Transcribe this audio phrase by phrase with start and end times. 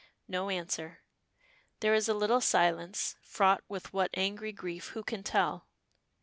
[0.27, 1.03] No answer.
[1.79, 5.67] There is a little silence, fraught with what angry grief who can tell?